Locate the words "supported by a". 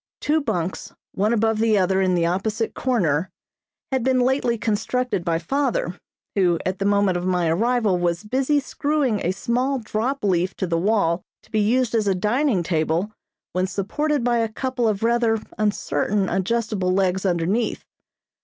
13.67-14.49